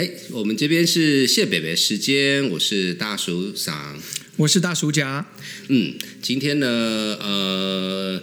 [0.00, 3.98] 哎，我们这边是谢北北时间，我是大叔嗓，
[4.40, 5.26] 我是大叔家。
[5.68, 5.92] 嗯，
[6.22, 6.66] 今天呢，
[7.20, 8.22] 呃，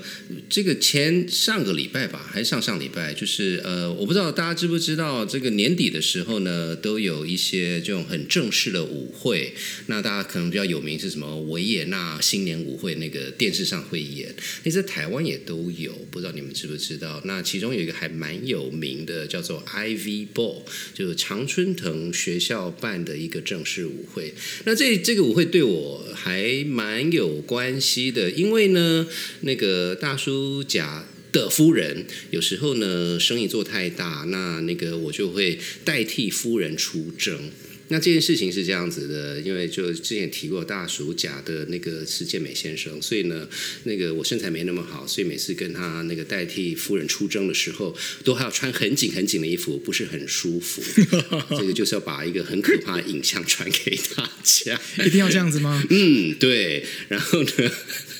[0.50, 9.54] 这个前上个礼拜吧，还是上上礼拜，就是呃，我不知道大家知不知道，这个年底的时候呢，都有一些这种很正式的舞会。
[9.86, 17.22] 那大家可能比较有名是什么维也纳新年舞会，那个电视上会演，那在台湾也都有，不知道你们知不知道？
[17.26, 20.64] 那其中有一个还蛮有名的，叫做 Ivy Ball，
[20.96, 24.34] 就是常春藤学校办的一个正式舞会。
[24.66, 27.38] 那这这个舞会对我还蛮有。
[27.48, 29.08] 关系的，因为呢，
[29.42, 37.52] 那个大叔甲的夫人有时候呢生意做太大，那那个我就会代替夫人出征。
[37.90, 43.48] 那这件事情是这样子的，因为就之前提过大暑假的那个是健美先生，所以呢，
[43.84, 50.82] 那个我身材没那么好，所以每次跟他那个代替夫人出征的时候，都还要穿很紧很紧的衣服，不是很舒服。
[51.58, 55.84] 这个就是要把一个很可怕的影像传给大家，一定要这样子吗？
[55.90, 56.86] 嗯，对。
[57.08, 57.50] 然后呢？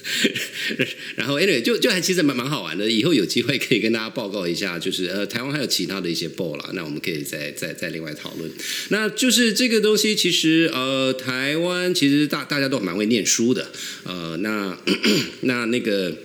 [1.16, 2.90] 然后，anyway，就就还其实蛮蛮好玩的。
[2.90, 8.50] 以后有机会可以跟大家报告一下，就是呃，台湾还有其他的一些 ball 啦，那我们可以再再再另外讨论。
[8.90, 13.72] 那就是这个东西，其实呃，台湾其实大大家都蛮会念书的，
[14.04, 14.78] 呃，那
[15.42, 16.16] 那那个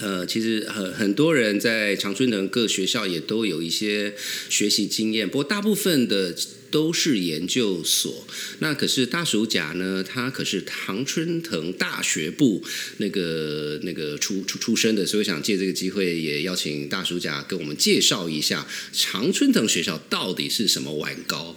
[0.00, 4.14] 呃，其实很很多人在长春藤各学校也都有一些
[4.48, 6.34] 学习经验，不过大部分的。
[6.70, 8.26] 都是研究所，
[8.58, 10.04] 那可是大暑甲呢？
[10.06, 12.62] 他可是常春藤大学部
[12.98, 21.56] 那个那个出出出身的，所以想借这个机会也邀请大暑甲跟我们介绍一下常春藤学校到底是什么玩高。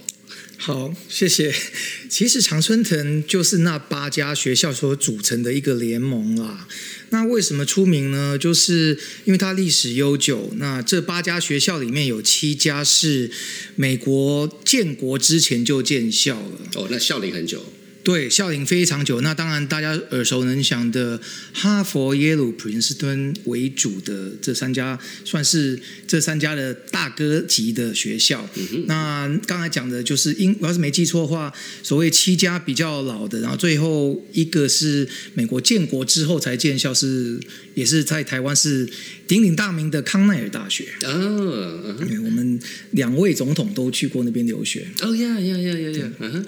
[0.64, 1.52] 好，谢谢。
[2.08, 6.68] 其实常春藤就是那八家学校所组成的一个联盟啦。
[7.10, 8.38] 那为什么出名呢？
[8.38, 10.54] 就是因为它历史悠久。
[10.58, 13.32] 那这八家学校里面有七家是
[13.76, 16.60] 美国建国之前就建校了。
[16.76, 17.66] 哦，那校龄很久。
[18.04, 19.22] 对，效龄非常久。
[19.22, 21.22] 那当然，大家耳熟能详的
[21.54, 28.50] 哈佛、耶鲁、普林斯顿为主的这三家，算是这三家的大哥级的学校。
[28.88, 31.54] 那刚才讲的就是，因我要是没记错的话，
[31.84, 37.40] 所谓七家比较老的，然后最后一个是美国建国之后才建校，是
[37.76, 38.90] 也是在台湾是
[39.28, 40.86] 鼎鼎大名的康奈尔大学。
[41.04, 41.96] 哦，
[42.26, 42.60] 我们
[42.92, 44.88] 两位总统都去过那边留学。
[45.02, 46.12] 哦呀呀呀呀呀！
[46.20, 46.46] 嗯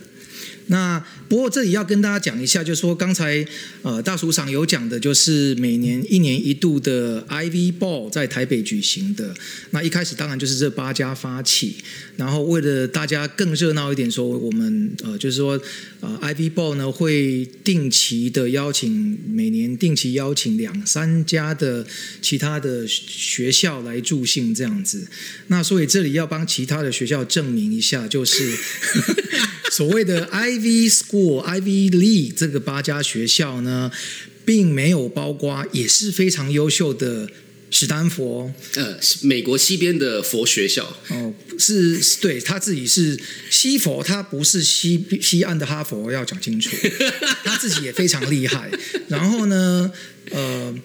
[0.67, 3.45] 那不过这里要跟大家讲一下，就是说刚才
[3.81, 9.33] 呃大叔上有讲的，就是每年一年一度的 IV Ball 在台北举行的。
[9.71, 11.75] 那一开始当然就是这八家发起，
[12.15, 15.59] 然后为了大家更热闹一点，说我们呃就是说
[15.99, 21.85] 呃 IV Ball 呢会定期的邀请，每年定期邀请两三家的
[22.21, 25.07] 其他的学校来助兴这样子。
[25.47, 28.53] 那所以这里要帮其他的学校证明一下，就是。
[29.71, 33.91] 所谓的 I Ivy School、Ivy League 这个八家学校呢，
[34.45, 37.27] 并没有包括也是非常优秀的
[37.71, 40.95] 史丹佛，呃，美国西边的佛学校。
[41.09, 43.19] 哦，是，对他自己是
[43.49, 46.75] 西佛，他不是西西岸的哈佛，要讲清楚。
[47.43, 48.69] 他自己也非常厉害。
[49.07, 49.91] 然后呢，
[50.29, 50.75] 呃，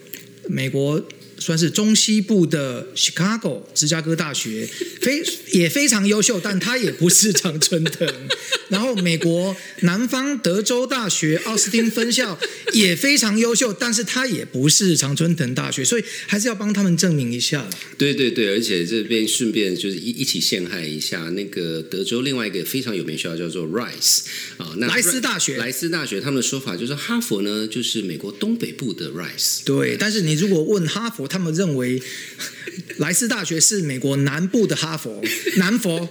[0.48, 1.06] 美国。
[1.38, 4.68] 算是中西部的 Chicago 芝加哥大学，
[5.00, 5.22] 非
[5.52, 8.08] 也非常优秀，但他也不是常春藤。
[8.68, 12.38] 然后美国南方德州大学奥斯汀分校
[12.74, 17.66] 也非常优秀，但是他也不是常春藤大学，所以还是要帮他们证明一下。
[17.96, 24.20] 对对对，而且这边顺便就是一一起陷害一下那个德州另外一个非常有名学校叫做 Rice
[24.58, 25.56] 啊，那莱斯大学。
[25.56, 29.60] 莱斯大学他们的说法就是哈佛呢就是美国东北部的 Rice。
[29.64, 31.28] 对，但是你如果问哈佛。
[31.28, 32.02] 他他们认为
[32.98, 35.22] 莱斯大学是美国南部的哈佛，
[35.56, 36.08] 南佛。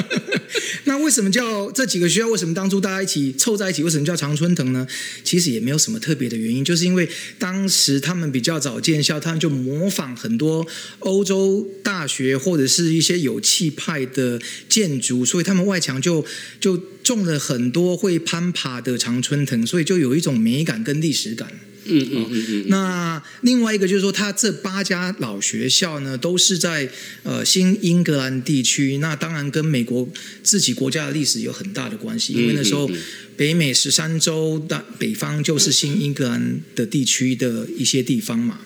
[0.84, 2.28] 那为什么叫这几个学校？
[2.28, 3.82] 为什么当初大家一起凑在一起？
[3.82, 4.86] 为什么叫常春藤呢？
[5.22, 10.66] 其实也没有什么特别的原因，就是因为当时他们比较早建校，他们就模仿很多
[11.00, 16.24] 欧洲大学或者是一些有气派的建筑，所以他们外墙就
[16.58, 21.52] 就种了很多会攀爬的常春藤，所以就有一种美感跟历史感。
[21.90, 22.64] 嗯嗯嗯嗯。
[22.68, 26.88] 那另外一个就是说，它这八家老学校呢，都是在
[27.22, 28.98] 呃新英格兰地区。
[28.98, 30.08] 那当然跟美国
[30.42, 32.90] 自己国家的历史有很大的关系，因为那时候
[33.36, 38.60] 北美十三州的北方就是新英格兰的地区的一些地方嘛。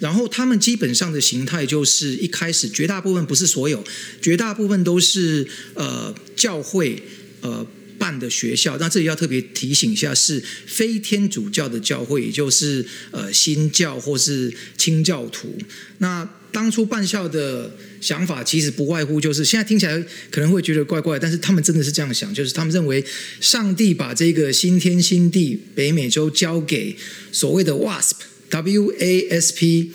[0.00, 3.84] 然后他们基本上的形态就是一开始绝大部分不是所有，
[4.22, 7.02] 绝大部分都是呃教会
[7.42, 7.66] 呃。
[8.00, 15.58] 办的学校，那这里要特别提醒一下，是非天主教的教会，也就是呃新教或是清教徒。
[15.98, 23.04] 那当初办校的想法其实不外乎就是，现在听起来可能会觉得怪怪，但是他们真的是这样想，就是他们认为
[23.40, 26.96] 上帝把这个新天新地北美洲交给
[27.30, 29.92] 所谓的 WASP，W A S P。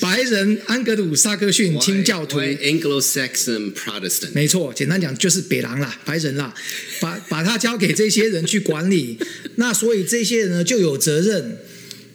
[0.00, 4.32] 白人安格鲁萨克逊清教徒 Anglo-Saxon Protestant？
[4.32, 6.54] 没错，简单讲就是北狼啦，白人啦，
[7.00, 9.18] 把把他交给这些人去管理，
[9.56, 11.58] 那所以这些人呢就有责任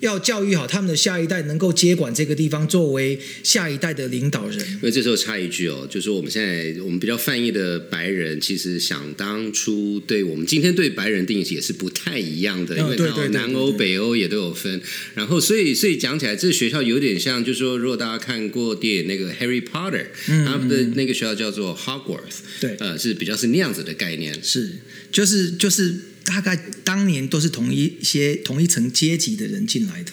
[0.01, 4.59] 要教育好他们的下一代，能够接管这个地方，作为下一代的领导人。
[4.59, 14.81] 因为这时候插一句哦，就是说我们现在我们比较泛义的白人，其实想当初对我们今天对白人定义也是不太一样的，因为它有嗯对对对南欧、北欧也都有分。
[15.15, 20.07] 然后所以所以讲起来，这个学校有点像，就是说如果大家看过电影那个 Harry Potter，
[20.45, 24.38] 他们的那个学校叫做 Hogwarts，嗯对呃，是比较是那样子的概念。
[24.42, 24.71] 是，
[25.12, 30.12] 就是就是大概当年都是同一些同一层阶级的人进来的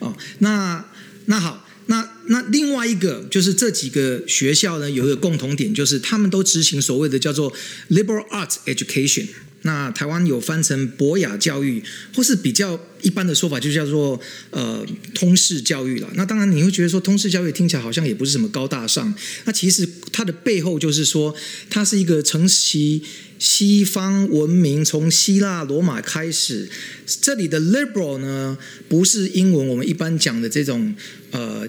[0.00, 0.16] 哦。
[0.38, 0.84] 那
[1.26, 1.62] 那好。
[1.88, 7.52] 那那另外一个就是这几个学校呢，有一个共同点，就是他们都执行所谓的叫做
[7.90, 9.24] liberal arts education。
[9.62, 11.80] 那台湾有翻成博雅教育，
[12.12, 14.20] 或是比较一般的说法，就叫做
[14.50, 14.84] 呃
[15.14, 16.10] 通识教育了。
[16.14, 19.14] 那当然你会觉得说通识教育听起来好像也不是什么高大上，
[19.44, 21.32] 那其实它的背后就是说，
[21.70, 23.00] 它是一个承袭
[23.38, 26.68] 西方文明，从希腊罗马开始。
[27.06, 30.94] 这里的 liberal 呢，不是英文我们一般讲的这种
[31.30, 31.68] 呃。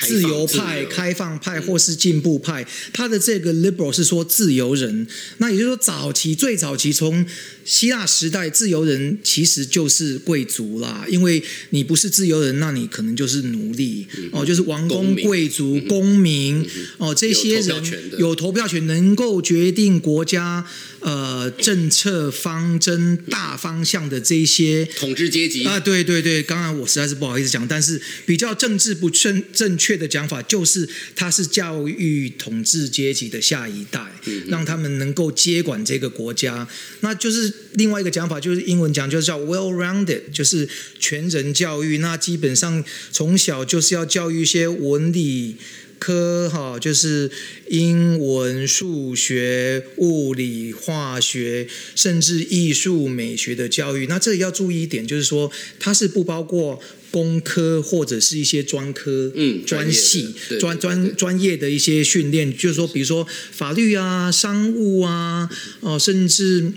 [0.00, 5.06] 自由派、开放派或是进步派，他的这个 liberal 是说自由人，
[5.38, 7.24] 那也就是说早期最早期从
[7.64, 16.64] 希腊时代，自由人其实就是贵族啦，因为你不是自由人，那你可能就是奴隶、哦，就是王公贵族、公民、
[16.98, 20.64] 哦，这些有投票人有投票权，能够决定国家
[21.00, 25.64] 呃政策方针大方向的这些统治阶级。
[25.64, 34.00] 啊，对对对，刚刚我实在是不好意思讲，但是比较政治不正正确的讲法，就是他是教育统治阶级的下一代，
[34.46, 36.66] 让他们能够接管这个国家。
[37.00, 40.66] 那就是另外一个讲法，就是英文讲就是叫 well-rounded，就是
[40.98, 41.98] 全人教育。
[41.98, 45.56] 那基本上从小就是要教育一些文理。
[45.98, 47.30] 科哈就是
[47.68, 54.06] 英文、数学、物理、化学，甚至艺术、美学的教育。
[54.06, 65.48] 那这里要注意一点，就是说它是不包括工科或者是一些专科、嗯专系、专专专业的一些训练，就是说，比如说法律啊、商务啊，
[65.80, 66.72] 哦、甚至。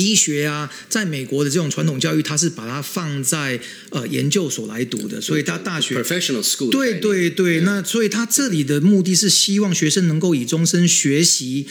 [0.00, 3.60] 医学啊，在美国的这种传统教育，它是把它放在
[3.90, 11.66] 呃研究所来读的，所以它大学 professional school 的对对对，那所以他这里的目的是希望学生能够以终身学习，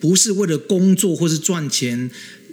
[0.00, 2.10] 不是为了工作或是赚钱，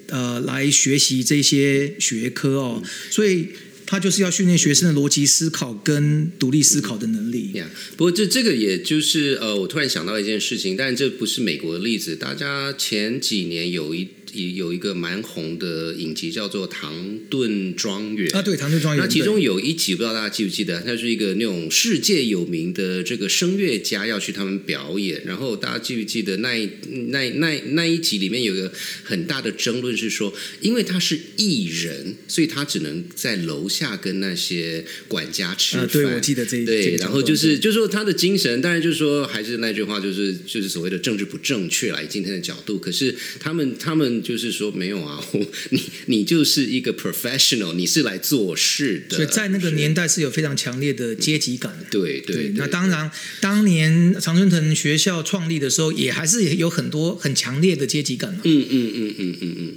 [0.07, 2.83] 呃，来学习这些学科哦。
[3.09, 3.47] 所以
[3.85, 7.51] 他就是要训练学生的逻辑思考跟独立思考的能力。
[7.55, 12.15] 呀不过这这个也就是呃，我突然想到一件事情，但这不是美国的例子。
[12.15, 26.69] 大家前几年有一有一个蛮红的影集叫做《唐顿庄园》啊，对，唐顿庄园，那其中有一集不知道大家记不记得，它是一个那种世界有名的这个声乐家要去他们表演，然后大家记不记得那一
[27.09, 28.71] 那那那一集里面有个
[29.03, 35.85] 很大的争论是说，因为他是艺人，所以他只能在楼下跟那些管家吃饭。
[35.85, 42.79] 啊对我记得这一对，然后就是就是说他的精神，当然就是说还是那句话，就是就是所谓的政治不正确啦，以今天的角度。
[42.79, 49.15] 可是他们他们就是说没有啊，我 你你就是一个 professional，你是来做事的。
[49.17, 51.85] 所以在那个年代是有非常强烈的阶级感的。
[51.89, 58.41] 对对对，那当然，当年常春藤学校创立的时候，也还是有很多很强烈的阶级感嘛。
[58.43, 59.75] 嗯嗯嗯嗯嗯嗯，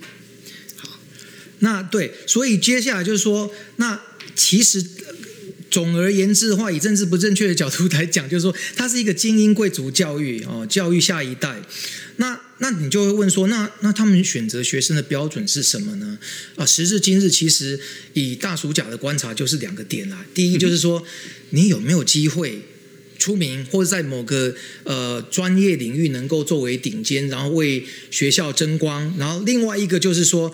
[1.61, 4.01] 那对，所以接下来就是说，那
[4.35, 5.15] 其实呃
[5.71, 11.61] 总而言之的话，以政治不正确的角度来讲，就是说，它是一个精英贵族教育哦，教育下一代。
[12.17, 16.19] 那那你就会问说，那那他们选择学生的标准是什么呢？
[16.57, 17.79] 啊，时至今日，其实
[18.15, 20.25] 以大暑假的观察，就是两个点啦。
[20.33, 21.05] 第一就是说，
[21.51, 22.63] 你有没有机会
[23.19, 24.55] 出名，或者在某个
[24.85, 29.15] 呃专业领域能够作为顶尖，然后为学校争光。
[29.19, 30.51] 然后另外一个就是说，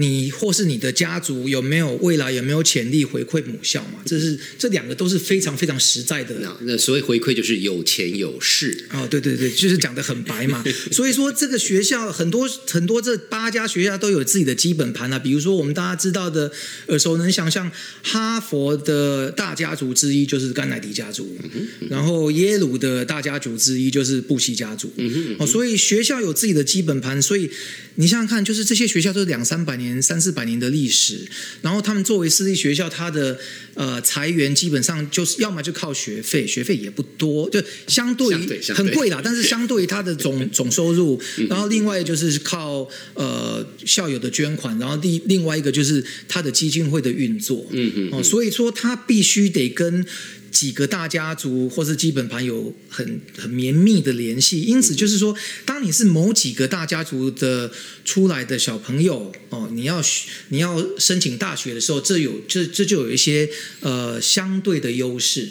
[0.00, 4.00] 你或是你的家族有没有未来有没有潜力回馈母校嘛？
[4.04, 8.86] 这是这两个都是非常非常实在的那那所谓回馈就是有钱有势。
[8.90, 10.62] 哦，对对对，就是讲的很白嘛。
[10.92, 15.18] 所以说，这个学校很多很多这八家学校都有自己的基本盘啊。
[15.18, 16.52] 比如说，我们大家知道的
[16.86, 17.68] 耳熟能详，像
[18.02, 21.36] 哈佛的大家族之一就是甘乃迪家族，
[21.90, 24.92] 然后耶鲁的大家族之一就是布希家族。
[25.40, 27.50] 哦，所以学校有自己的基本盘，所以
[27.96, 31.26] 你想想看，就是这些学校都是两三百年年、三四百年的历史。
[31.62, 33.38] 然后他们作为私立学校，它的
[33.74, 38.84] 呃裁员基本上就是要么就靠学费，学费也不多，就相对相对相对。
[38.84, 47.66] 很贵啦， 但是相对于它的总总收入，然后另外就是靠呃校友的捐款，然后另另外一个就是它的基金会的运作。
[47.70, 48.08] 嗯嗯。
[48.12, 50.04] 哦，所以说它必须得跟
[50.50, 57.70] 几个大家族或是基本盘有很很绵密的联系，因此就是说，当你是某几个大家族的
[58.04, 60.02] 出来的小朋友哦，你要
[60.48, 63.48] 你要申请大学的时候，这有这这就有一些
[63.80, 65.48] 呃相对的优势。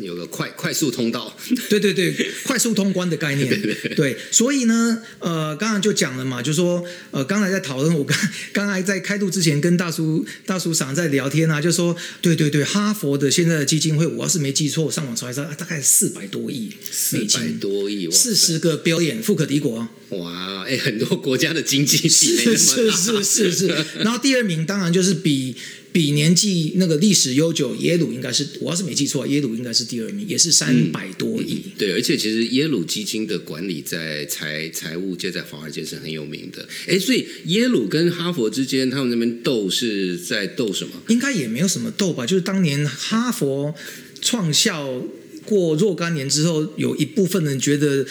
[0.00, 1.36] 有个快快速通道，
[1.68, 2.12] 对对对，
[2.44, 3.48] 快速通关的概念。
[3.96, 8.16] 对所以呢，呃，刚刚就讲了嘛，就说呃，刚才在讨论，我 刚
[8.52, 19.78] 刚才在开录之前跟大叔大叔长在聊天啊，就说对对对，哈佛的现在的基金会，我要是没记错，我上网查一下，大概四百多亿美四百金，多亿，四十个 billion 富可敌国。
[19.78, 19.90] 啊。
[20.10, 25.54] 哇，哎，很多国家的经济是是是是是，然后第二名当然就是比
[25.90, 31.62] 比年纪那个历史悠久，耶鲁应该是我要是没记错，耶鲁应该是第二名，也是三百多亿。
[31.78, 36.68] 对，而且其实耶鲁基金的管理在财财务界、在华尔街是很有名的。
[36.86, 40.92] 哎，所以耶鲁跟哈佛之间，他们那边斗是在斗什么？
[41.08, 43.74] 应该也没有什么斗吧，就是当年哈佛
[44.20, 45.02] 创校
[45.44, 48.06] 过若干年之后，有一部分人觉得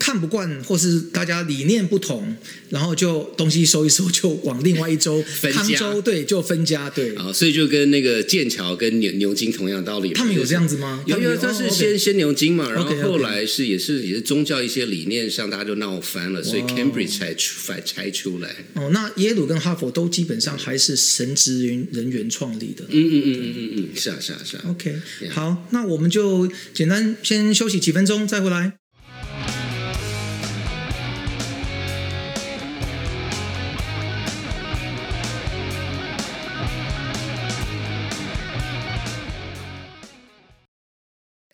[0.00, 2.34] 看不惯，或是大家理念不同，
[2.70, 7.14] 然后就东西收一收，就往另外一州 分家康州对，就分家对。
[7.16, 10.14] 啊，所以就跟那个剑桥跟牛牛津同样道理。
[10.14, 11.04] 他们有就是这样子吗？
[11.06, 18.56] 有有，他是哦先，OK 先牛津嘛，然后后来是也是也是宗教一些理念上，大家就闹翻了，所以 Cambridge 才出才拆出来。
[18.74, 22.84] 哦，那耶鲁跟哈佛都基本上还是神职人人员创立的。
[22.88, 24.64] 嗯嗯嗯嗯嗯嗯，是啊是啊是啊。
[24.68, 28.72] OK，Yeah 好，那我们就简单先休息几分钟，再回来。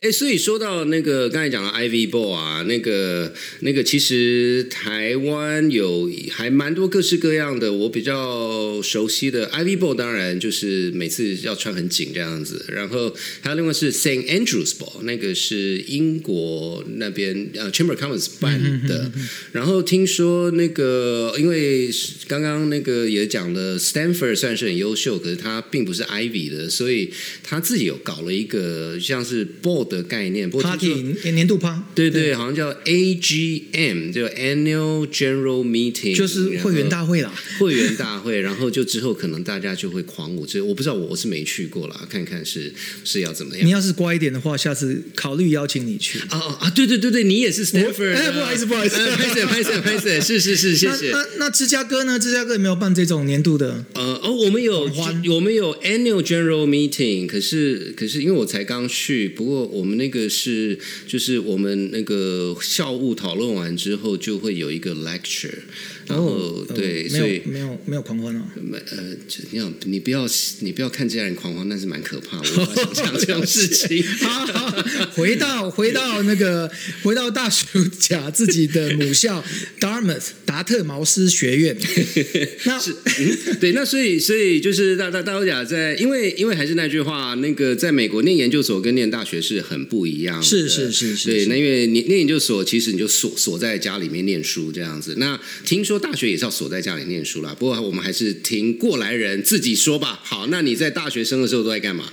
[0.07, 12.65] 哎，所以说到那个刚才讲的 Ivy Ball 啊，那个那个，其实台湾有还蛮多各式各样的，我比较熟悉的 Ivy Ball，当然就是每次要穿很紧这样子。
[12.69, 19.11] 然后还有另外是 Saint Andrews Ball，那个是英国那边呃 Chamber Commerce 办的。
[19.51, 21.91] 然后听说那个，因为
[22.29, 27.11] 刚刚那个也讲了，Stanford 算是很优秀，可是他并不是 Ivy 的，所以
[27.43, 30.49] 他自己有搞了一个像是 Ball 的概念。
[30.49, 37.33] 不过听说 Party 年度趴，对对，好像叫 AGM，就 Annual General Meeting，就是会员大会啦。
[37.59, 42.73] 会员大会，然后就之后可能大家就会狂舞，这我不知道，我我是没去过啦，看看是
[43.05, 43.71] 是要怎么样你。
[43.71, 46.19] 要是乖一点的话，下次考虑邀请你去。
[46.29, 46.71] 啊啊啊！
[46.71, 51.11] 对对对对，你也是 Stanford，哎不好意思 不好意思呃拍摄拍摄拍摄，是是是，谢谢。
[51.11, 52.19] 那那那芝加哥呢？
[52.19, 53.85] 芝加哥有没有办这种年度的？
[53.95, 54.91] 呃哦，我们有
[55.31, 60.77] 我们有 annual general meeting，可是可是因为我才刚去，不过我我们那个是
[61.07, 65.61] 就是我们那个校务讨论完之后就会有一个 lecture，
[66.09, 68.43] 然后、哦对，所以没有没有狂欢哦。
[68.57, 70.27] 呃，就你要你不要
[70.61, 74.03] 你不要看这样人狂欢，那是蛮可怕，我想象这种事情。
[74.21, 74.85] 好，好
[75.15, 76.71] 回到回到那个
[77.03, 79.45] 回到大叔甲自己的母校
[79.81, 81.77] Dartmouth 达特茅斯学院。
[82.65, 95.15] 那是，嗯，对，那所以所以就是大大大家讲在，因为因为还是那句话，那个在美国念研究所跟念大学是很不一样的，是是是是对，那因为你念研究所，其实你就锁锁在家里面念书这样子。
[95.19, 100.21] 那听说大学也是要锁在家里念书啦，不过我们还是听过来人自己说吧。
[100.23, 102.13] 好，那你在大学生的时候都在干嘛？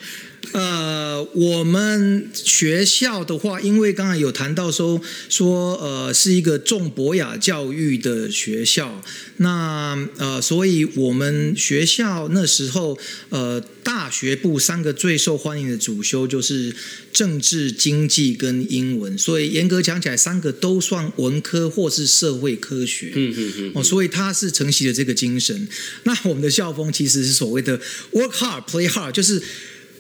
[0.52, 9.02] 呃，我们学校的话，因为刚才有谈到说说呃是一个重博雅教育的学校，
[9.38, 16.76] 那呃，所以我们学校那时候呃大学部三个最受欢迎的主修就是
[17.12, 23.12] 政治、经济跟英文，所以严格讲起来，三个都算文科或是社会科学。
[23.16, 25.68] 嗯嗯嗯，哦，所以他是承袭了这个精神。
[26.04, 27.80] 那我们的校风其实是所谓的
[28.12, 29.42] work hard, play hard，就是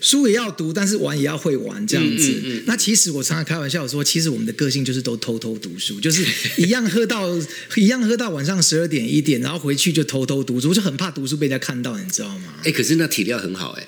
[0.03, 2.29] 书也要读，但是玩也要会玩这样子。
[2.29, 6.23] 嗯嗯嗯那其实我常常开玩笑说，其实我们的个性就是都偷偷读书，就是
[6.57, 7.29] 一样喝到
[7.77, 12.53] 一样喝到晚上十二点一点，然后回去就偷偷读书，我就很怕读书被人家看到，你知道吗？
[12.65, 13.87] 哎，可是那体力很好哎。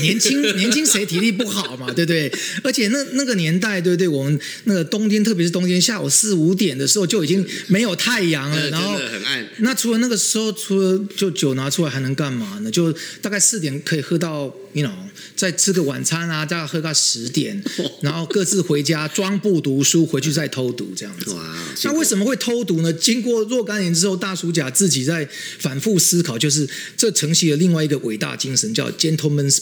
[0.00, 2.32] 年轻年轻谁体力不好嘛，对不对？
[2.64, 4.08] 而且那那个年代，对不对？
[4.08, 12.70] 我们那个冬天，特别是冬天下午四五点的时候，就已经没有太阳了，呃然后很暗那除了那个时候，除了就酒拿出来还能干嘛呢？
[12.70, 12.90] 就
[13.20, 14.92] 大概四点可以喝到，you know，
[15.36, 17.62] 再吃个晚餐啊，大概喝到十点，
[18.02, 21.32] 然后各自回家装不读书，回去再偷读这样子。
[21.32, 22.92] 哇，那为什么会偷读呢？
[22.92, 29.56] 经过若干年之后，大叔甲自己在反复思考，就是这承袭了另外一个伟大精神，叫 gentleman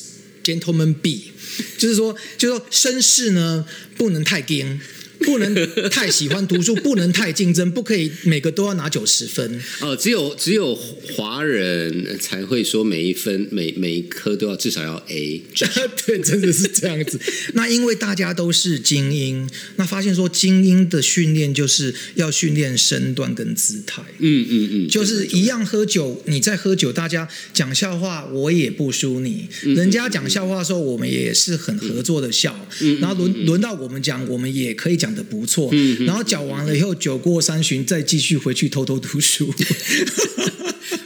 [0.45, 1.33] gentleman B，
[1.77, 3.65] 就是说，就是说，绅士呢
[3.97, 4.81] 不能太硬。
[5.21, 9.61] 不能太喜欢读书，不能太竞争，不可以每个都要拿九十分。
[9.81, 15.43] 哦，只有只有华人才会说每一分每每一科都要至少要 A。
[16.07, 17.21] 对，真的是这样子。
[17.55, 24.03] 那因为大家都是精英，那发现说精英的训练就是要训练身段跟姿态。
[24.19, 29.49] 嗯嗯嗯，就是一样喝酒，你在喝酒，大家讲笑话，我也不输你。
[29.63, 32.55] 人家讲笑话的时候，我们也是很合作的笑。
[33.01, 35.08] 然后轮轮到我们讲，我们也可以讲。
[35.09, 39.53] 讲的不错，然后讲完了以后，酒过三巡，再继续回去偷偷读书。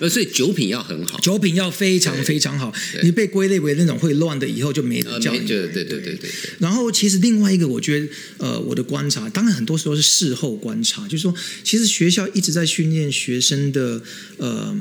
[0.00, 2.73] 呃，所以酒品要很好，酒品要非常非常好。
[3.04, 5.30] 你被归类为那种会乱的，以后就没得叫。
[5.30, 6.30] 对对对对对对。
[6.59, 11.32] 然后，其实另外一个，我觉得，呃，我的观察，当然很多时候是事后观察，就是说，
[11.62, 14.02] 其实学校一直在训练学生的，
[14.38, 14.76] 呃。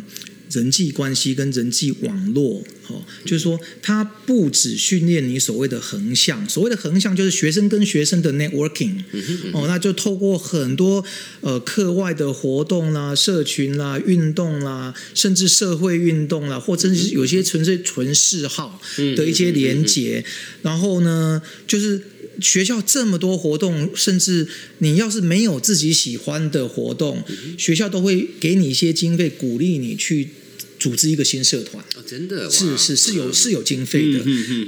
[0.54, 8.98] 人际关系跟人际网络，哦，就是说，它不只训练你所谓的横向，所谓的横向就是学生跟学生的 networking，
[9.54, 11.04] 哦，那就透过很多
[11.42, 18.82] 呃课外的活动啦、社群啦、运动啦，甚至社会运动啦，或者是有些纯粹纯嗜好
[19.16, 20.24] 的一些连结，
[20.62, 22.02] 然后呢，就是
[22.40, 24.48] 学校这么多活动，甚至
[24.80, 27.24] 你要是没有自己喜欢的活动，
[27.58, 30.30] 学校都会给你一些经费，鼓励你去。
[30.82, 34.20] 组织一个新社团，真的是是是有是有经费的。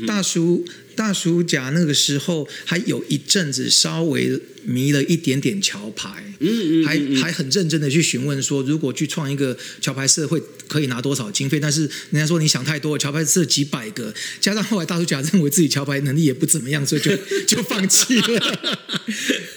[0.05, 0.63] 大叔
[0.96, 4.39] 大叔甲那个时候还有一阵子稍微。
[4.65, 11.60] 迷了一点点桥牌，嗯嗯，还还很认真的去询问说，如果去创一个桥牌社会，可以拿多少经费？
[11.60, 17.12] 但是人家说你想太多，桥牌社几百个，加上后来大叔甲认为自己桥牌能力也不怎么样，所以就
[17.48, 18.79] 就放弃了。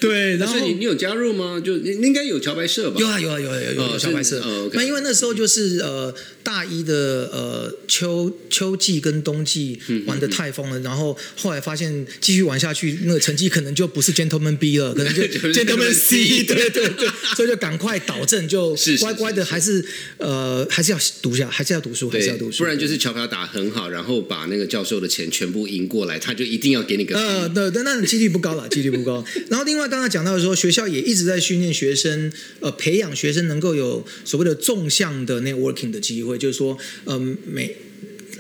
[0.01, 1.61] 对，然后你 你有加入吗？
[1.61, 3.01] 就应该有桥牌社吧？
[3.01, 4.43] 有啊有啊有啊有有桥牌社。
[4.73, 14.95] 那因为那时候就是呃大一的呃秋秋季跟冬季玩的太疯了，然后后来发现继续玩下去，那个成绩可能就不是 gentleman B 了。
[14.97, 17.07] 可能就 见他们 C，对对对，
[17.37, 19.85] 所以就赶快导正，就乖乖的，还是
[20.19, 29.25] 呃，还是要读下，还是要读书，还是要读书，不然就是乔乔打很好，然后把那个教授的钱全部赢过来，他就一定要给你个呃，对对，那几率不高了，几率不高。
[29.51, 37.77] 然后另外刚才讲到说，学校也一直在训练学生，呃，培养学生能够有所谓的纵向的 networking 的机会，就是说，嗯，每。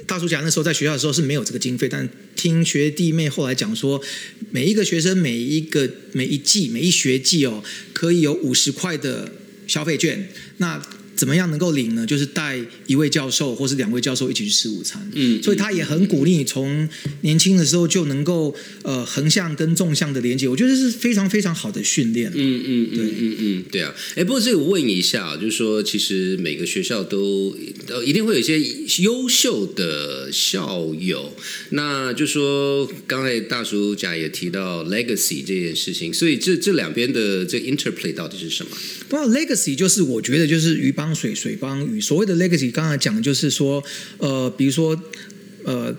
[0.06, 4.00] 大叔讲那时候在学校的时候是没有这个经费，但听学弟妹后来讲说，
[4.50, 9.32] 每一个学生每一个每一季每一学季哦，可以有五十块的
[9.66, 10.28] 消费券。
[10.58, 10.80] 那
[11.16, 12.05] 怎么样能够领呢？
[12.07, 15.11] 就是带一位教授或是两位教授一起去吃午餐。
[15.14, 16.88] 嗯，所以他也很鼓励你从
[17.22, 22.31] 年轻的时候就能够呃横向跟纵向的连接，我觉得是非常非常好的训练。
[22.35, 23.94] 嗯嗯嗯嗯嗯，对啊。
[24.14, 27.57] 哎，不过这个问一下，就是说其实每个学校都
[27.88, 28.61] 呃一定会有一些
[29.02, 31.35] 优秀的校友。
[31.70, 38.70] 那就说刚才大叔甲也提到 legacy 这件事情，所以这这两边的这 interplay 到底是什么？
[39.09, 42.00] 不，legacy 就是我觉得就是鱼帮水，水帮鱼。
[42.00, 43.82] 所谓的 legacy，刚才讲的就是说，
[44.18, 45.00] 呃，比如说，
[45.64, 45.94] 呃，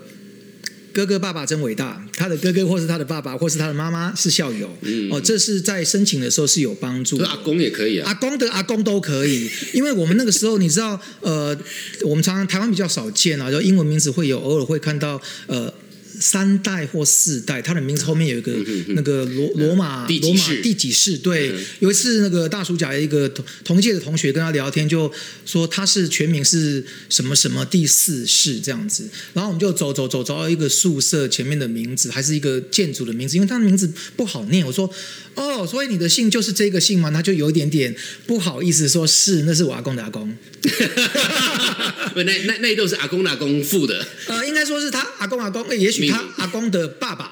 [0.92, 4.68] 哥哥爸爸真伟大，他的哥哥或是他的爸爸或是他的妈妈是校友，
[5.10, 7.18] 哦，这是在申请的时候是有帮助。
[7.18, 11.56] 阿公也可以啊，阿公的阿公都可以，因为我们那个时候你知道，呃，
[12.02, 15.72] 我们常常台湾比较少见啊，就英文名字会有，偶尔会看到，呃。
[16.20, 18.52] 三代或四代，他的名字后面有一个
[18.88, 21.16] 那个罗罗马罗马第几世？
[21.18, 25.10] 对，有一次那个大叔甲一个同同届的同学跟他聊天，就
[25.46, 29.08] 说他是全名是什么什么第四世这样子。
[29.34, 34.66] 然后我们就走走走走到一个宿舍前面的名字，还是一个建筑的名字，因为他的名字不好念。
[34.66, 34.90] 我说
[35.34, 37.10] 哦，所以你的姓就是这个姓吗？
[37.10, 37.94] 他就有一点点
[38.26, 40.36] 不好意思，说是那是我阿公的阿公。
[42.12, 44.06] 不，那那那都是阿公阿公付的。
[44.26, 47.27] 呃，应该说是他阿公阿公， 也许他阿公的爸爸。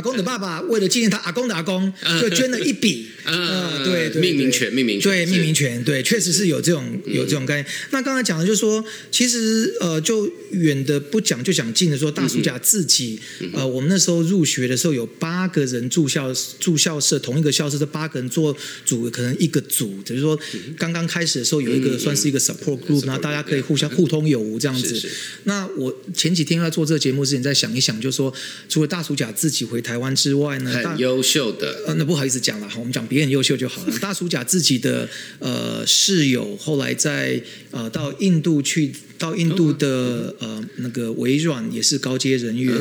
[0.00, 3.06] 阿公的爸爸为了纪念他阿公的阿公， 就捐了一笔。
[3.22, 7.66] 啊，对对，命名权，命名权，对命名权，对，确实是有这种有这种概念。
[7.90, 8.82] 那刚才讲的就是说，
[9.12, 13.20] 其实呃，就远的不讲，就讲近的说，大叔甲自己
[13.52, 20.36] 呃，我们那时候入学的时候有八个人住校住校舍，同一个校舍这八个人做组，可能一个组，就是说
[20.78, 25.10] 刚刚开始的时候有一个算是一个 support group，然后大家可以互相互通有无这样子。
[25.44, 28.32] 那我前几天要做这个节目之前，在想一想，就说
[28.66, 29.78] 除了大叔甲自己回。
[29.80, 31.82] 台湾之外呢，很优秀的。
[31.86, 33.96] 呃，那不好意思讲了，我们讲别人优秀就好了。
[34.00, 42.74] 大叔甲自己的呃室友，后来在呃到印度去到印度的呃那个微软也是高阶人员，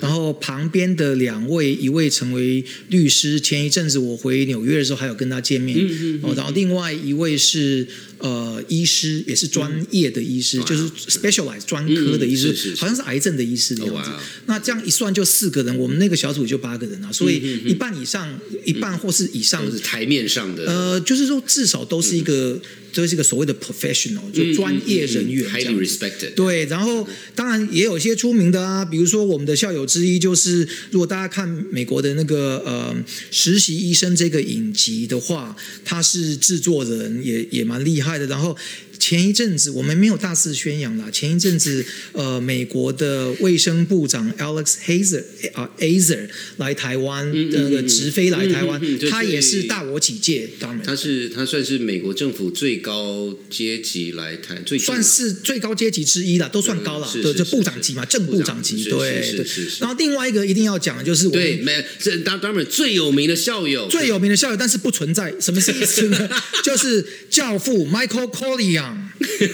[0.00, 5.78] 然后旁边的两位，一位成为律师，前一阵子我回纽约的时候还有跟他见面，
[6.22, 14.10] 哦，然后另外一位是呃医师，也是专业的医师，就是 specialize 专科的医师，好像是癌症的医师的样子。
[14.46, 22.58] 那这样一算就四个人，我们那个小组就八个人啊，所以一半以上，一半或是以上是台面上的，呃，就是说至少都是一个。
[22.94, 26.32] 这是一个所谓的 professional，就专业人员，highly respected。
[26.34, 32.94] 对，然后当然也有一些出名的啊，比如说我们的校友之一，就是如果大家看美国的那个呃
[33.30, 38.26] 实习医生这个影集的话，他是制作人，也也蛮厉害的。
[38.26, 38.56] 然后。
[39.04, 41.10] 前一阵子我们没有大肆宣扬啦。
[41.12, 58.90] 前一阵子，呃，美国的卫生部长 Alex Hazer 啊，Azer 来台湾，那个直飞来台湾，他也是大我几届，当然，他是他算是美国政府最高阶级来台，最算是最高阶级之一了，都算高了，对，就部长级嘛，正部长级，对
[59.36, 59.46] 对。
[59.80, 66.30] 然后另外一个一定要讲的就是，对，没这当当然最有名的校友，最有名的校友，但是不存在，什么意思呢？
[66.64, 68.93] 就是教父 Michael Corleone。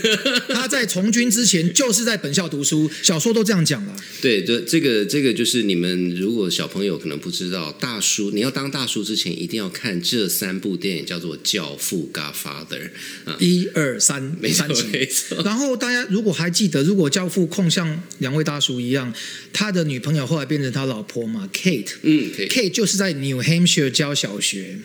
[0.48, 3.96] 他在从军之前就是在本校读书，小说都这样讲了。
[4.20, 12.90] 对，这这个这个就是你们如果小朋友可能不知道，大叔你要当大叔之前一定要看这三部电影，叫做《教父》（Godfather）
[13.24, 15.42] 啊，一二三， 没错没错。
[15.44, 19.12] 然后大家如果还记得，如果教父控像两位大叔一样，
[19.52, 24.78] 他的女朋友后来变成他老婆嘛，Kate，嗯，Kate 就是在 New Hampshire 教小学。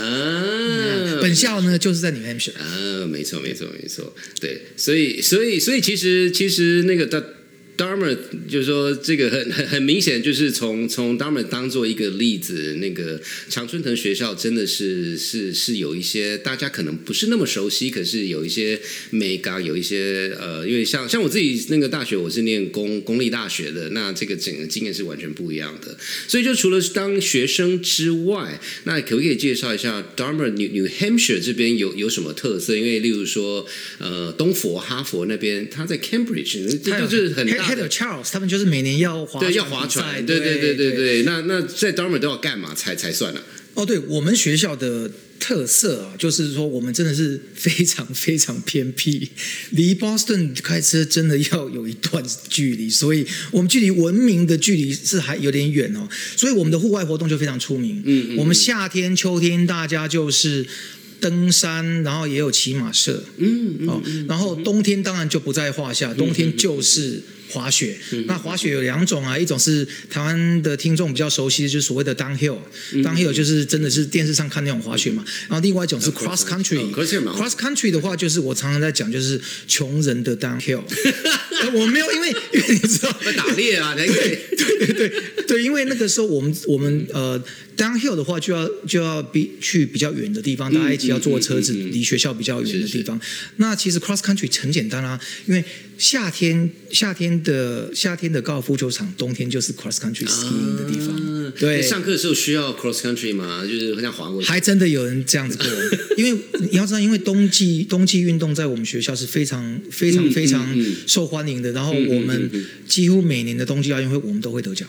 [0.00, 2.56] 啊，本校呢就是在 New Hampshire。
[2.58, 7.34] 啊，没错，没错，没错，对，所以，所以，所以，其实，其实那个的。
[7.82, 8.16] Darmer
[8.48, 25.96] 就是说，这个很很很明显，就是从从 Darmer 当做一个例子，那个常春藤学校真的是是是有一些大家可能不是那么熟悉，可是有一些美感，有一些呃，因为像像我自己那个大学，我是念公公立大学的，那这个整个经验是完全不一样的。
[26.28, 32.76] 所以就除了当学生之外，那可不可以介绍一下 Darmer New New Hampshire 这边有有什么特色？
[32.76, 33.66] 因为例如说，
[33.98, 37.71] 呃，东佛哈佛那边，他在 Cambridge，这就是很大。
[37.88, 41.22] Charles，他们就是每年要划对要划船，对对对对对。
[41.22, 43.40] 那那在 Dormer 都要干嘛才才算呢？
[43.74, 49.30] 哦，对我们学校的特色啊，就是说我们真的是非常非常偏僻，
[49.70, 56.08] 离 Boston 开车真的要有一段距离，所以我们距离文明的距离是还有点远哦。
[56.36, 58.02] 所以我们的户外活动就非常出名。
[58.04, 60.66] 嗯，我们夏天、秋天大家就是。
[61.22, 67.96] 登山，然后也有骑马社，嗯，哦，然后冬天当然就不在话下，冬天就是滑雪。
[68.26, 75.22] 那滑雪有两种啊，一种是台湾的听众比较熟悉的，就是所谓的 downhill，downhill 就是真的是电视上看那种滑雪嘛。
[75.48, 80.82] 然后另外一种是 cross country，cross country 的话就是我常常在讲，就是穷人的 downhill。
[81.72, 85.12] 我没有，因为因为你知道打猎啊，对对对
[85.46, 87.42] 对，因为那个时候我们我们呃。
[87.74, 93.18] Downhill 的话，就要就要比去比较远的地方，大家一起要坐车子，离学校比较远的地方。
[93.56, 95.64] 那其实 Cross Country 很简单啊，因为
[95.96, 101.41] 夏天夏天的夏天的高尔夫球场，冬天就是 Cross Country skiing 的地方。
[101.50, 103.64] 对，上课的时候需要 Cross Country 吗？
[103.66, 105.66] 就是很像滑过还真的有人这样子过，
[106.16, 110.66] 因为你要知道，因为冬季冬季运动在我们学校是非常非常非常
[111.06, 111.72] 受欢迎的。
[111.72, 112.50] 然后我们
[112.86, 114.88] 几乎每年的冬季奥运会，我们都会得奖，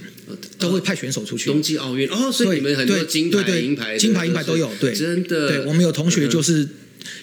[0.60, 1.50] 都会派选手出去。
[1.50, 4.72] 冬季奥运哦，所以你们很多金牌、银牌、金牌、银牌都有。
[4.80, 5.48] 对，真的。
[5.48, 6.68] 对我们有同学就是。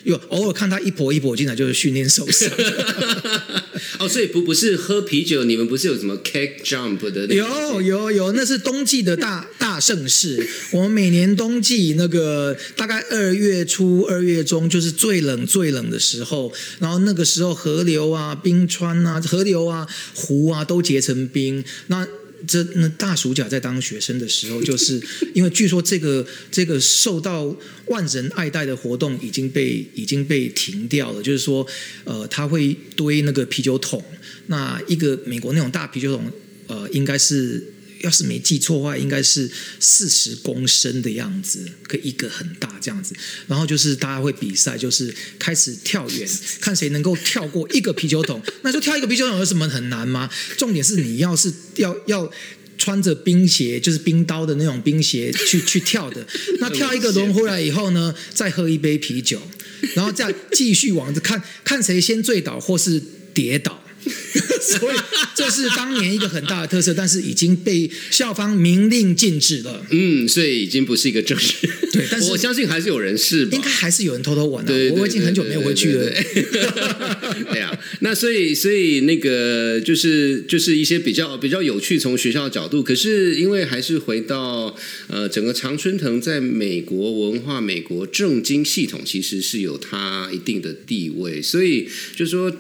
[0.05, 2.51] 有偶尔看他一跛一跛进来，就是训练受伤。
[3.99, 7.27] 哦，所以不不是喝啤酒，你们不是有什么 cake jump 的？
[7.27, 10.47] 有有有，那是冬季的大大盛事。
[10.73, 16.53] 我们每年冬季那个大概二月初、二月中，就是最冷最冷的时候。
[16.79, 21.63] 然后那个时候河流啊、冰川啊、河流啊、湖啊都结成冰。
[21.89, 22.07] 那
[22.47, 25.01] 这那大暑假在当学生的时候，就是
[25.35, 27.55] 因为据说这个这个受到
[27.87, 31.23] 万人爱戴的活动已经被已经被停掉了。
[31.23, 31.67] 就是说，
[32.05, 34.05] 呃，他会堆那个啤酒桶，
[34.47, 36.31] 那一个美国那种大啤酒桶，
[36.67, 37.75] 呃，应该是。
[38.01, 43.15] 要是没记错的话，应该是四十公升的样子，可以一个很大这样子。
[43.47, 46.29] 然后就是大家会比赛，就是开始跳远，
[46.61, 48.43] 看谁能够跳过一个啤酒桶。
[48.63, 50.31] 那就跳一个啤酒桶有什么很难吗？
[50.57, 52.31] 重点是你要是要要
[52.79, 56.27] 穿着冰鞋，就是冰刀的那种冰鞋去 去跳的。
[56.61, 59.41] 那跳一个轮回来以后呢，再喝一杯啤酒，
[59.95, 63.03] 然后再继续往着看看谁先醉倒或是
[63.35, 63.83] 跌倒。
[64.61, 64.97] 所以
[65.35, 69.85] 这是当年一个很大的特色，但是已经被校方明令禁止了。
[69.91, 71.55] 嗯，所以已经不是一个正式。
[71.93, 73.57] 对，但是 我相信还是有人是吧。
[73.57, 76.05] 应该还是有人偷偷玩的、对，对我已经很久没有回去了。
[76.05, 84.77] 对对对对对啊，那所以所以那个就是就是一些比较比较有趣，从学校的角度，可是因为还是回到
[85.09, 92.55] 呃整个常春藤在美国文化、美国政经系统其实是有它一定的地位，所以就说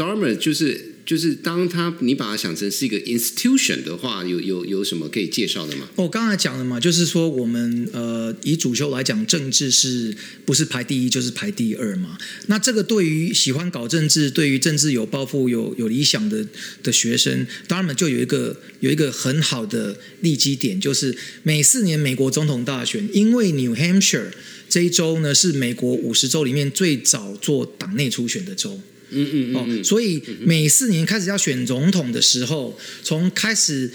[0.00, 0.86] Dharma 就是。
[1.10, 5.88] 就是当他你把它想成是一个 institution 的话，有有有什么可以介绍的吗？
[5.96, 12.16] 我刚才讲了嘛，就是说我们呃以主修来讲，政治是不是排第一就是排第二嘛？
[12.46, 16.46] 那这个对于喜欢搞政治、对于政治有抱负、有有理想的
[16.84, 24.30] 的学生，当然就有一个有一个很好的利基点，就是每四年美国总统大选，因为 New Hampshire
[24.68, 28.80] 这一州呢是美国五十州里面最早做党内初选的州。
[29.10, 33.90] 嗯嗯哦，所以每四年开始要选总统的时候，从开始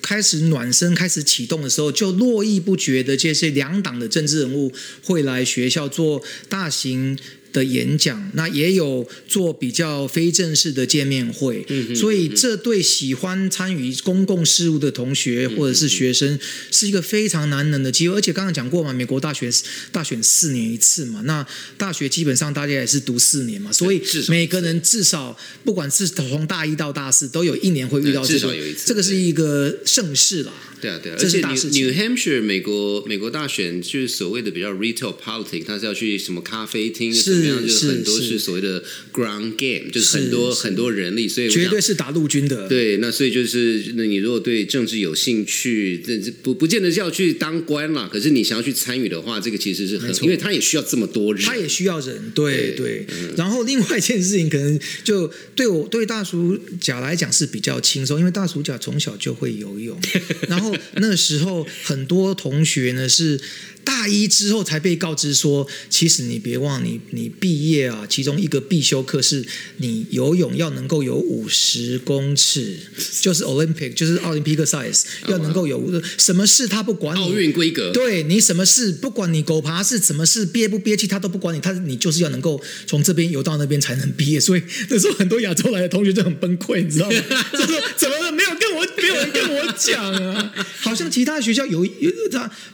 [0.00, 4.72] 开始暖身、开始启动的时候，就络绎不绝的这些两党的政治人物
[5.02, 7.18] 会来学校做大型。
[7.52, 16.38] 的演讲，那也有做比较非正式的见面会，嗯所以这对喜欢参与公共事务的同学或者是学生
[16.70, 18.16] 是一个非常难能的机会。
[18.16, 19.50] 而且刚刚讲过嘛，美国大学
[19.90, 28.54] 大选四年一次嘛，那大学基本上大家也是读四年嘛，所以每个人至少不管是从大一到大四，都有一年会遇到这个，
[28.86, 30.52] 这个是一个盛世啦。
[30.80, 37.14] 对啊，对啊，而且 New Hampshire 美国美国大选就是所谓的比较 retail politics，它是要去什么咖啡厅
[37.46, 42.68] 样，就是很多是所谓的 ground game，就是很多很多人力，所以绝对是打陆军的。
[42.68, 53.06] 对，那所以就是那你如果对政治有兴趣，这不不见得是要去当官嘛，可是你想要去参与的话，这个其实是很，因为他也需要这么多人，他也需要人，对对。
[53.36, 59.98] 然后另外一件事情，可能就对我对大叔甲来讲是比较轻松，因为大叔甲从小就会游泳，
[60.48, 60.76] 然后。
[60.96, 63.40] 那时候很多同学呢是
[63.82, 69.44] 大一之后才被告知说，其实你别忘你你毕业啊，其中一个必修课是
[69.78, 72.76] 你游泳要能够有五十公尺，
[73.20, 87.20] 就是 Olympic，就是奥林匹克 size，要能够有什么事他不管你奥运规格，对你什么事不管你狗爬是什么事憋不憋气他都不管你，他你就是要能够从这边游到那边才能毕业，所以那时候很多亚洲来的同学就很崩溃，你知道吗？
[87.52, 90.54] 就说怎么没有跟我没有人跟我讲啊？
[90.80, 92.10] 好像其他学校有有，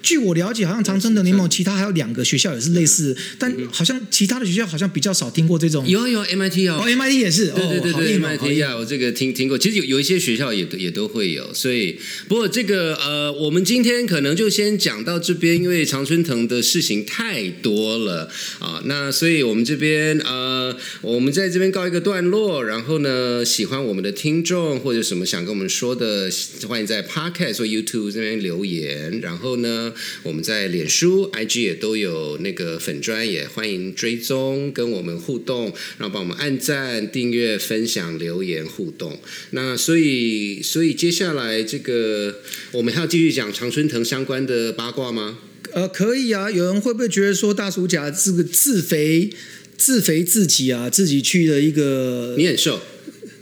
[0.03, 5.87] 据我了解，好像长春的联盟其他还有两个学校也是类似，但好像其他的学校好像比较少听过这种。
[5.87, 9.59] 有有 MIT 哦，MIT 也是，对对对对，MIT 啊，我这个听听过。
[9.59, 18.83] 其实有有一些学校也也都会有，所以不过这个呃，我们今天可能就先讲到这边，因为常春藤的事情太多了啊。
[18.87, 22.65] 那所以我们这边呃，我们在这边告一个段落。
[22.65, 26.31] 然后呢，喜欢我们的听众或者什么想跟我们说的，
[26.67, 27.99] 欢迎在 Podcast 或 YouTube。
[28.11, 34.38] 这边留言，然后呢，我们在脸书、IG 也都有那个粉砖，也欢迎追踪
[34.73, 39.19] 跟我们互动，然后帮我们按赞、订阅、分享、留言互动。
[39.51, 42.41] 那所以，所以接下来这个
[42.73, 45.39] 我们还要继续讲常春藤相关的八卦吗？
[45.73, 46.51] 呃，可以啊。
[46.51, 49.31] 有人会不会觉得说大叔甲这个自肥、
[49.77, 52.81] 自肥自己啊，自己去了一个你很瘦。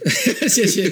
[0.47, 0.89] 谢谢，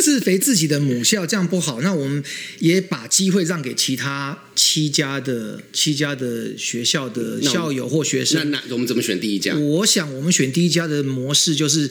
[0.00, 1.80] 自肥自己的母校这样不好。
[1.80, 2.22] 那我们
[2.58, 8.50] 也把机会让给其他七家的七家的学校的校友或学生。
[8.50, 9.56] 那那我们怎么选第一家？
[9.56, 11.90] 我想我们选第一家的模式就是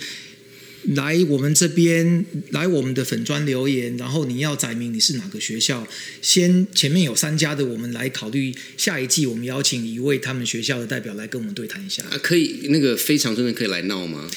[0.90, 5.88] 来我们这边来我们的粉砖留言，然后你要载明你是哪个学校。
[6.22, 12.04] 先前面有三家的，我们来考虑下一季我们邀请一位他们学校的代表来跟我们对谈一下。
[12.04, 14.30] 啊，可以那个非常真的可以来闹吗？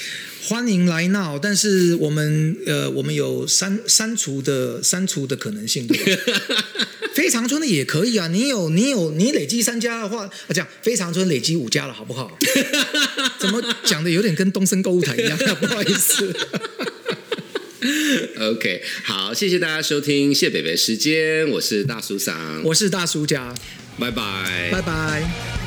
[0.42, 5.88] 欢迎来闹，但是我们呃，我们有删删除的删除的可能性，
[7.14, 8.28] 非常村的也可以啊。
[8.28, 12.38] 你有你有你累积三家的话，啊这样非常村累积五家了，好不好？
[13.40, 15.36] 怎么讲的有点跟东森购物台一样？
[15.60, 16.32] 不好意思。
[18.38, 23.54] OK，好，谢谢大家收听谢北北时间，我是大叔桑，我是大叔家，
[23.98, 25.65] 拜拜，拜拜。